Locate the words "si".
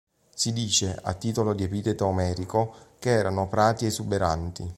0.33-0.51